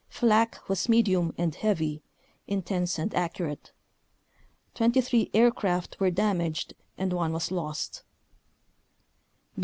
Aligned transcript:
Flak 0.09 0.67
was 0.67 0.89
medium 0.89 1.31
and 1.37 1.53
heavy, 1.53 2.01
intense 2.47 2.97
and 2.97 3.13
accurate; 3.13 3.71
23 4.73 5.29
aircraft 5.35 5.99
were 5.99 6.09
damaged 6.09 6.73
and 6.97 7.13
one 7.13 7.31
was 7.31 7.51
lost. 7.51 8.01